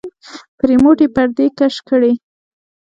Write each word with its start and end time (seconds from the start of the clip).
په 0.57 0.63
رېموټ 0.69 0.97
يې 1.03 1.07
پردې 1.15 1.45
کش 1.57 1.75
کړې. 1.87 2.11